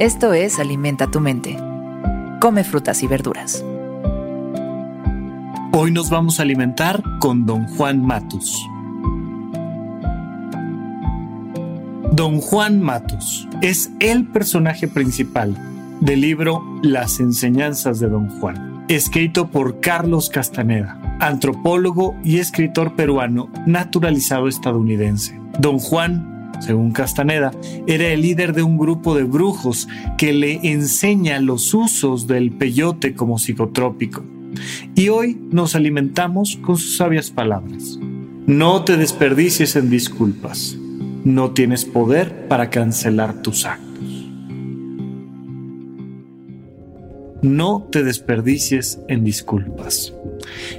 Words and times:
Esto 0.00 0.32
es 0.32 0.58
Alimenta 0.58 1.08
tu 1.08 1.20
mente. 1.20 1.56
Come 2.40 2.64
frutas 2.64 3.04
y 3.04 3.06
verduras. 3.06 3.64
Hoy 5.70 5.92
nos 5.92 6.10
vamos 6.10 6.40
a 6.40 6.42
alimentar 6.42 7.00
con 7.20 7.46
Don 7.46 7.68
Juan 7.76 8.04
Matus. 8.04 8.52
Don 12.10 12.40
Juan 12.40 12.82
Matus 12.82 13.46
es 13.62 13.92
el 14.00 14.26
personaje 14.26 14.88
principal 14.88 15.54
del 16.00 16.22
libro 16.22 16.60
Las 16.82 17.20
enseñanzas 17.20 18.00
de 18.00 18.08
Don 18.08 18.28
Juan, 18.40 18.84
escrito 18.88 19.52
por 19.52 19.78
Carlos 19.78 20.28
Castaneda, 20.28 20.98
antropólogo 21.20 22.16
y 22.24 22.40
escritor 22.40 22.96
peruano 22.96 23.48
naturalizado 23.64 24.48
estadounidense. 24.48 25.40
Don 25.60 25.78
Juan, 25.78 26.33
según 26.60 26.92
Castaneda, 26.92 27.52
era 27.86 28.08
el 28.08 28.22
líder 28.22 28.54
de 28.54 28.62
un 28.62 28.78
grupo 28.78 29.14
de 29.14 29.24
brujos 29.24 29.88
que 30.18 30.32
le 30.32 30.60
enseña 30.62 31.40
los 31.40 31.74
usos 31.74 32.26
del 32.26 32.52
peyote 32.52 33.14
como 33.14 33.38
psicotrópico. 33.38 34.24
Y 34.94 35.08
hoy 35.08 35.38
nos 35.50 35.74
alimentamos 35.74 36.58
con 36.62 36.76
sus 36.76 36.96
sabias 36.96 37.30
palabras. 37.30 37.98
No 38.46 38.84
te 38.84 38.96
desperdicies 38.96 39.76
en 39.76 39.90
disculpas. 39.90 40.76
No 41.24 41.52
tienes 41.52 41.84
poder 41.84 42.46
para 42.48 42.68
cancelar 42.68 43.40
tus 43.40 43.64
actos. 43.64 44.30
No 47.40 47.88
te 47.90 48.04
desperdicies 48.04 49.00
en 49.08 49.24
disculpas. 49.24 50.12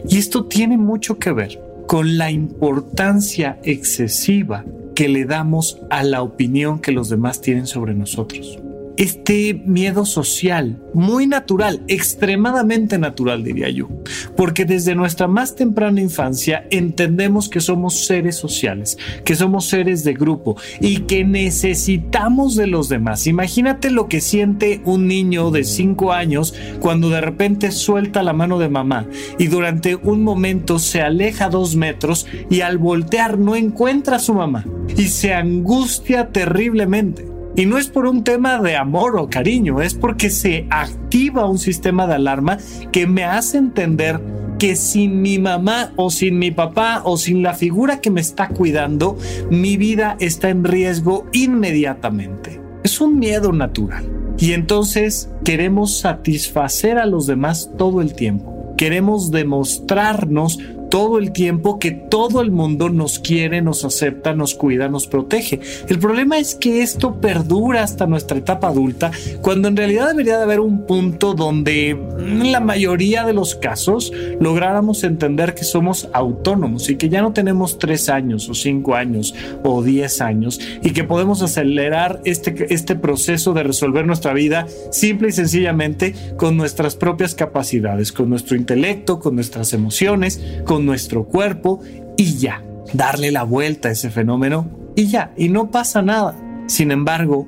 Y 0.08 0.18
esto 0.18 0.46
tiene 0.46 0.78
mucho 0.78 1.18
que 1.18 1.32
ver 1.32 1.60
con 1.88 2.18
la 2.18 2.32
importancia 2.32 3.60
excesiva 3.64 4.64
que 4.96 5.10
le 5.10 5.26
damos 5.26 5.80
a 5.90 6.04
la 6.04 6.24
opinión 6.24 6.80
que 6.80 6.92
los 6.92 7.10
demás 7.10 7.42
tienen 7.42 7.68
sobre 7.68 7.94
nosotros 7.94 8.60
este 8.98 9.54
miedo 9.54 10.06
social, 10.06 10.82
muy 10.94 11.28
natural, 11.28 11.84
extremadamente 11.88 12.98
natural 12.98 13.44
diría 13.44 13.70
yo, 13.70 13.90
porque 14.38 14.66
desde 14.66 14.96
nuestra 14.96 15.28
más 15.28 15.56
temprana 15.56 16.02
infancia 16.02 16.66
entendemos 16.72 17.50
que 17.50 17.60
somos 17.60 18.06
seres 18.06 18.36
sociales, 18.36 18.98
que 19.24 19.36
somos 19.36 19.66
seres 19.66 20.04
de 20.04 20.14
grupo 20.14 20.58
y 20.80 21.00
que 21.02 21.24
necesitamos 21.24 22.56
de 22.56 22.68
los 22.68 22.90
demás. 22.90 23.28
Imagínate 23.28 23.92
lo 23.92 24.08
que 24.08 24.22
siente 24.22 24.82
un 24.86 25.08
niño 25.08 25.52
de 25.52 25.64
5 25.64 26.14
años 26.14 26.54
cuando 26.80 27.10
de 27.10 27.22
repente 27.22 27.72
suelta 27.72 28.24
la 28.24 28.34
mano 28.34 28.60
de 28.60 28.70
mamá 28.70 29.08
y 29.38 29.48
durante 29.48 29.96
un 29.96 30.24
momento 30.24 30.80
se 30.80 31.02
aleja 31.02 31.50
dos 31.50 31.76
metros 31.76 32.28
y 32.50 32.62
al 32.62 32.78
voltear 32.78 33.38
no 33.38 33.56
encuentra 33.56 34.18
a 34.18 34.20
su 34.20 34.34
mamá 34.34 34.66
y 34.96 35.08
se 35.08 35.34
angustia 35.34 36.30
terriblemente. 36.30 37.35
Y 37.56 37.66
no 37.66 37.78
es 37.78 37.88
por 37.88 38.06
un 38.06 38.24
tema 38.24 38.60
de 38.60 38.76
amor 38.76 39.18
o 39.18 39.30
cariño, 39.30 39.82
es 39.82 39.94
porque 39.94 40.30
se 40.30 40.68
activa 40.70 41.50
un 41.50 41.58
sistema 41.58 42.06
de 42.06 42.16
alarma 42.16 42.58
que 42.92 43.08
me 43.08 43.24
hace 43.24 43.58
entender 43.58 44.20
que 44.60 44.76
sin 44.76 45.22
mi 45.22 45.40
mamá 45.40 45.94
o 45.96 46.10
sin 46.10 46.38
mi 46.38 46.52
papá 46.52 47.02
o 47.06 47.18
sin 47.18 47.44
la 47.44 47.54
figura 47.54 48.02
que 48.02 48.12
me 48.12 48.22
está 48.22 48.50
cuidando, 48.50 49.18
mi 49.50 49.78
vida 49.78 50.18
está 50.20 50.50
en 50.50 50.64
riesgo 50.64 51.28
inmediatamente. 51.32 52.62
Es 52.84 53.00
un 53.02 53.20
miedo 53.20 53.52
natural. 53.52 54.06
Y 54.38 54.52
entonces 54.52 55.30
queremos 55.44 56.00
satisfacer 56.00 56.98
a 56.98 57.06
los 57.06 57.26
demás 57.26 57.72
todo 57.78 58.02
el 58.02 58.14
tiempo. 58.16 58.74
Queremos 58.78 59.32
demostrarnos 59.32 60.60
todo 60.96 61.18
el 61.18 61.34
tiempo 61.34 61.78
que 61.78 61.92
todo 61.92 62.40
el 62.40 62.52
mundo 62.52 62.88
nos 62.88 63.20
quiere, 63.20 63.62
nos 63.62 63.84
acepta, 63.84 64.34
nos 64.34 64.56
cuida, 64.56 64.88
nos 64.88 65.08
protege. 65.08 65.60
El 65.90 66.00
problema 66.00 66.38
es 66.38 66.56
que 66.56 66.84
esto 66.84 67.20
perdura 67.20 67.84
hasta 67.84 68.08
nuestra 68.08 68.38
etapa 68.38 68.70
adulta, 68.70 69.12
cuando 69.42 69.68
en 69.68 69.76
realidad 69.76 70.08
debería 70.08 70.38
de 70.38 70.44
haber 70.44 70.62
un 70.62 70.86
punto 70.86 71.34
donde 71.34 71.90
en 71.90 72.50
la 72.50 72.62
mayoría 72.62 73.26
de 73.26 73.34
los 73.34 73.56
casos 73.56 74.14
lográramos 74.40 75.04
entender 75.04 75.54
que 75.54 75.66
somos 75.66 76.08
autónomos 76.14 76.90
y 76.90 76.96
que 76.96 77.10
ya 77.10 77.22
no 77.22 77.34
tenemos 77.34 77.78
tres 77.78 78.08
años 78.08 78.48
o 78.48 78.54
cinco 78.54 78.96
años 78.96 79.36
o 79.64 79.84
diez 79.84 80.22
años 80.22 80.62
y 80.82 80.92
que 80.92 81.04
podemos 81.04 81.42
acelerar 81.42 82.22
este, 82.24 82.74
este 82.74 82.96
proceso 82.96 83.52
de 83.52 83.64
resolver 83.64 84.08
nuestra 84.08 84.32
vida 84.32 84.66
simple 84.92 85.28
y 85.28 85.34
sencillamente 85.34 86.16
con 86.38 86.56
nuestras 86.56 86.96
propias 86.96 87.36
capacidades, 87.36 88.14
con 88.14 88.30
nuestro 88.30 88.56
intelecto, 88.56 89.20
con 89.20 89.36
nuestras 89.36 89.74
emociones, 89.74 90.40
con 90.64 90.85
nuestro 90.86 91.26
cuerpo 91.26 91.82
y 92.18 92.36
ya, 92.36 92.64
darle 92.94 93.32
la 93.32 93.44
vuelta 93.44 93.90
a 93.90 93.92
ese 93.92 94.10
fenómeno 94.10 94.70
y 94.96 95.08
ya, 95.08 95.34
y 95.38 95.50
no 95.50 95.72
pasa 95.72 96.02
nada. 96.02 96.36
Sin 96.68 96.92
embargo, 96.92 97.48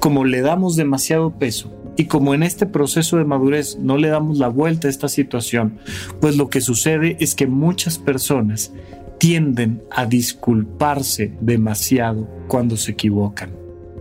como 0.00 0.24
le 0.24 0.40
damos 0.40 0.76
demasiado 0.76 1.30
peso 1.32 1.72
y 1.96 2.06
como 2.06 2.34
en 2.34 2.42
este 2.42 2.66
proceso 2.66 3.16
de 3.16 3.24
madurez 3.24 3.78
no 3.78 3.96
le 3.96 4.08
damos 4.08 4.38
la 4.38 4.48
vuelta 4.48 4.88
a 4.88 4.90
esta 4.90 5.08
situación, 5.08 5.78
pues 6.20 6.36
lo 6.36 6.48
que 6.48 6.60
sucede 6.60 7.16
es 7.20 7.34
que 7.34 7.46
muchas 7.46 7.98
personas 7.98 8.72
tienden 9.18 9.82
a 9.90 10.06
disculparse 10.06 11.32
demasiado 11.40 12.28
cuando 12.48 12.76
se 12.76 12.92
equivocan. 12.92 13.50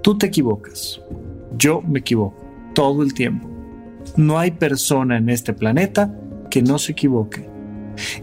Tú 0.01 0.17
te 0.17 0.25
equivocas, 0.25 1.01
yo 1.57 1.81
me 1.81 1.99
equivoco 1.99 2.43
todo 2.73 3.03
el 3.03 3.13
tiempo. 3.13 3.47
No 4.17 4.37
hay 4.37 4.51
persona 4.51 5.17
en 5.17 5.29
este 5.29 5.53
planeta 5.53 6.13
que 6.49 6.61
no 6.61 6.77
se 6.77 6.91
equivoque. 6.91 7.52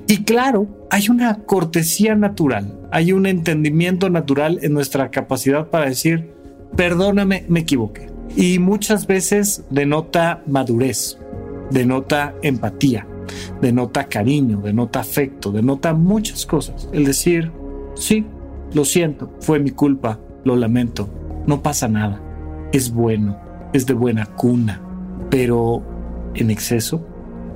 Y 0.06 0.24
claro, 0.24 0.66
hay 0.90 1.08
una 1.08 1.34
cortesía 1.44 2.14
natural, 2.14 2.78
hay 2.90 3.12
un 3.12 3.26
entendimiento 3.26 4.10
natural 4.10 4.58
en 4.62 4.72
nuestra 4.72 5.10
capacidad 5.10 5.68
para 5.68 5.86
decir, 5.86 6.32
perdóname, 6.76 7.44
me 7.48 7.60
equivoqué. 7.60 8.08
Y 8.36 8.58
muchas 8.58 9.06
veces 9.06 9.64
denota 9.70 10.42
madurez, 10.46 11.18
denota 11.70 12.34
empatía, 12.42 13.06
denota 13.60 14.04
cariño, 14.04 14.60
denota 14.60 15.00
afecto, 15.00 15.52
denota 15.52 15.94
muchas 15.94 16.46
cosas. 16.46 16.88
El 16.92 17.04
decir, 17.04 17.50
sí, 17.94 18.24
lo 18.72 18.84
siento, 18.84 19.32
fue 19.40 19.58
mi 19.58 19.70
culpa, 19.70 20.18
lo 20.44 20.56
lamento, 20.56 21.08
no 21.46 21.62
pasa 21.62 21.88
nada, 21.88 22.20
es 22.72 22.92
bueno, 22.92 23.38
es 23.72 23.86
de 23.86 23.94
buena 23.94 24.26
cuna, 24.26 24.80
pero 25.28 25.82
en 26.34 26.50
exceso 26.50 27.06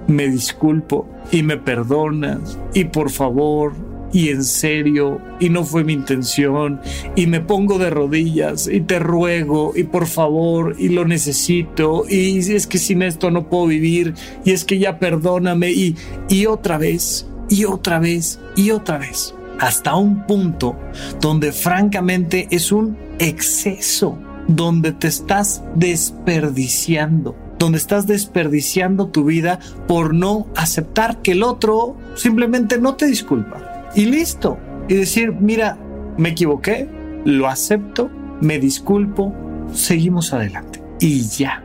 me 0.07 0.29
disculpo 0.29 1.09
y 1.33 1.43
me 1.43 1.57
perdonas 1.57 2.59
y 2.75 2.85
por 2.85 3.11
favor 3.11 3.73
y 4.15 4.29
en 4.29 4.45
serio 4.45 5.21
y 5.41 5.51
no 5.51 5.65
fue 5.65 5.83
mi 5.83 5.93
intención 5.93 6.81
y 7.17 7.27
me 7.27 7.41
pongo 7.41 7.79
de 7.79 7.91
rodillas 7.91 8.69
y 8.69 8.81
te 8.81 9.01
ruego 9.01 9.73
y 9.75 9.83
por 9.83 10.07
favor 10.07 10.77
y 10.79 10.89
lo 10.89 11.05
necesito 11.05 12.05
y 12.09 12.39
es 12.39 12.67
que 12.67 12.79
sin 12.79 13.03
esto 13.03 13.31
no 13.31 13.49
puedo 13.49 13.67
vivir 13.67 14.15
y 14.45 14.53
es 14.53 14.65
que 14.65 14.79
ya 14.79 14.99
perdóname 14.99 15.73
y, 15.73 15.97
y 16.29 16.47
otra 16.47 16.79
vez 16.79 17.27
y 17.51 17.65
otra 17.65 17.99
vez 17.99 18.39
y 18.57 18.71
otra 18.71 18.99
vez 18.99 19.35
hasta 19.59 19.97
un 19.97 20.27
punto 20.27 20.77
donde 21.21 21.53
francamente 21.53 22.47
es 22.51 22.71
un 22.71 22.97
exceso 23.19 24.19
donde 24.47 24.93
te 24.93 25.09
estás 25.09 25.63
desperdiciando 25.75 27.44
donde 27.59 27.79
estás 27.79 28.07
desperdiciando 28.07 29.09
tu 29.09 29.25
vida 29.25 29.59
por 29.87 30.15
no 30.15 30.47
aceptar 30.57 31.23
que 31.23 31.33
el 31.33 31.43
otro 31.43 31.97
simplemente 32.15 32.79
no 32.79 32.95
te 32.97 33.07
disculpa. 33.07 33.91
Y 33.95 34.07
listo. 34.07 34.59
Y 34.89 34.95
decir, 34.95 35.33
mira, 35.33 35.79
me 36.19 36.31
equivoqué, 36.31 36.89
lo 37.25 37.49
acepto, 37.49 38.11
me 38.41 38.59
disculpo, 38.59 39.35
seguimos 39.73 40.33
adelante. 40.33 40.83
Y 41.01 41.23
ya. 41.23 41.63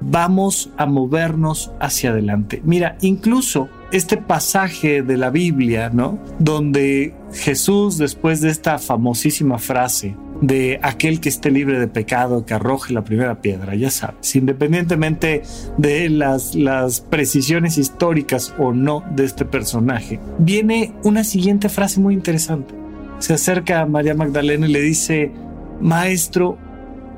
Vamos 0.00 0.70
a 0.76 0.86
movernos 0.86 1.72
hacia 1.80 2.10
adelante. 2.10 2.60
Mira, 2.64 2.96
incluso 3.00 3.68
este 3.90 4.16
pasaje 4.16 5.02
de 5.02 5.16
la 5.16 5.30
Biblia, 5.30 5.90
¿no? 5.90 6.18
Donde 6.38 7.14
Jesús, 7.32 7.96
después 7.96 8.40
de 8.40 8.50
esta 8.50 8.78
famosísima 8.78 9.58
frase, 9.58 10.16
de 10.40 10.78
aquel 10.82 11.20
que 11.20 11.28
esté 11.28 11.50
libre 11.50 11.78
de 11.78 11.88
pecado, 11.88 12.44
que 12.44 12.54
arroje 12.54 12.92
la 12.92 13.04
primera 13.04 13.40
piedra, 13.40 13.74
ya 13.74 13.90
sabes, 13.90 14.34
independientemente 14.36 15.42
de 15.78 16.08
las, 16.08 16.54
las 16.54 17.00
precisiones 17.00 17.78
históricas 17.78 18.54
o 18.58 18.72
no 18.72 19.04
de 19.14 19.24
este 19.24 19.44
personaje, 19.44 20.20
viene 20.38 20.92
una 21.04 21.24
siguiente 21.24 21.68
frase 21.68 22.00
muy 22.00 22.14
interesante. 22.14 22.74
Se 23.18 23.34
acerca 23.34 23.80
a 23.80 23.86
María 23.86 24.14
Magdalena 24.14 24.66
y 24.66 24.72
le 24.72 24.80
dice, 24.80 25.32
Maestro, 25.80 26.58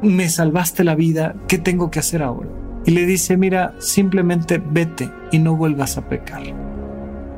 me 0.03 0.29
salvaste 0.29 0.85
la 0.85 0.95
vida, 0.95 1.35
¿qué 1.49 1.59
tengo 1.59 1.91
que 1.91 1.99
hacer 1.99 2.23
ahora? 2.23 2.51
Y 2.85 2.93
le 2.93 3.07
dice, 3.07 3.37
mira, 3.37 3.75
simplemente 3.79 4.63
vete 4.65 5.11
y 5.33 5.39
no 5.39 5.57
vuelvas 5.57 5.99
a 5.99 6.09
pecar. 6.09 6.43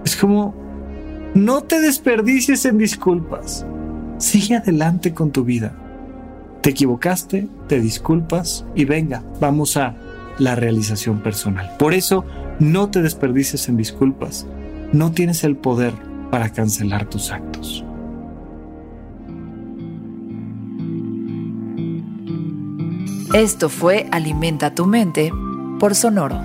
Es 0.04 0.16
como, 0.16 0.54
no 1.34 1.62
te 1.62 1.80
desperdicies 1.80 2.64
en 2.66 2.78
disculpas 2.78 3.64
Sigue 4.18 4.56
adelante 4.56 5.14
con 5.14 5.30
tu 5.30 5.44
vida. 5.44 5.72
Te 6.60 6.70
equivocaste, 6.70 7.48
te 7.68 7.80
disculpas 7.80 8.64
y 8.74 8.84
venga, 8.84 9.22
vamos 9.40 9.76
a 9.76 9.94
la 10.38 10.54
realización 10.54 11.20
personal. 11.20 11.76
Por 11.78 11.94
eso, 11.94 12.24
no 12.58 12.90
te 12.90 13.00
desperdices 13.00 13.68
en 13.68 13.76
disculpas. 13.76 14.46
No 14.92 15.12
tienes 15.12 15.44
el 15.44 15.56
poder 15.56 15.92
para 16.30 16.50
cancelar 16.50 17.08
tus 17.08 17.30
actos. 17.30 17.84
Esto 23.34 23.68
fue 23.68 24.08
Alimenta 24.10 24.74
tu 24.74 24.86
mente 24.86 25.30
por 25.78 25.94
Sonoro. 25.94 26.40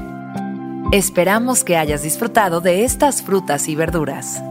Esperamos 0.91 1.63
que 1.63 1.77
hayas 1.77 2.03
disfrutado 2.03 2.61
de 2.61 2.83
estas 2.83 3.23
frutas 3.23 3.67
y 3.67 3.75
verduras. 3.75 4.43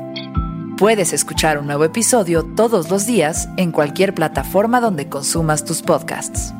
Puedes 0.78 1.12
escuchar 1.12 1.58
un 1.58 1.66
nuevo 1.66 1.84
episodio 1.84 2.44
todos 2.44 2.90
los 2.90 3.06
días 3.06 3.48
en 3.56 3.72
cualquier 3.72 4.14
plataforma 4.14 4.80
donde 4.80 5.08
consumas 5.08 5.64
tus 5.64 5.82
podcasts. 5.82 6.52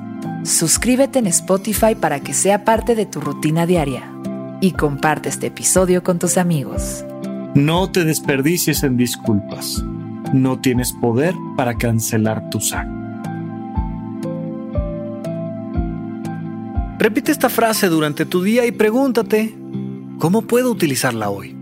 Suscríbete 0.45 1.19
en 1.19 1.27
Spotify 1.27 1.95
para 1.95 2.21
que 2.21 2.35
sea 2.35 2.65
parte 2.65 2.95
de 2.95 3.07
tu 3.07 3.21
rutina 3.21 3.67
diaria 3.67 4.13
y 4.61 4.73
comparte 4.73 5.29
este 5.29 5.49
episodio 5.49 6.03
con 6.03 6.19
tus 6.19 6.37
amigos. 6.37 7.05
No 7.55 7.91
te 7.91 8.05
desperdicies 8.05 8.83
en 8.83 8.97
disculpas. 8.97 9.83
No 10.33 10.61
tienes 10.61 10.93
poder 10.93 11.35
para 11.57 11.77
cancelar 11.77 12.49
tu 12.51 12.59
actos. 12.59 12.75
Repite 16.99 17.33
esta 17.33 17.49
frase 17.49 17.89
durante 17.89 18.25
tu 18.27 18.43
día 18.43 18.65
y 18.67 18.73
pregúntate, 18.73 19.57
¿cómo 20.19 20.43
puedo 20.43 20.71
utilizarla 20.71 21.31
hoy? 21.31 21.62